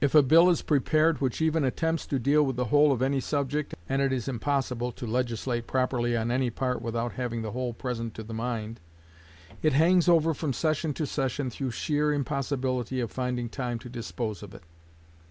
[0.00, 3.20] If a bill is prepared which even attempts to deal with the whole of any
[3.20, 7.74] subject (and it is impossible to legislate properly on any part without having the whole
[7.74, 8.80] present to the mind),
[9.60, 14.42] it hangs over from session to session through sheer impossibility of finding time to dispose
[14.42, 14.62] of it.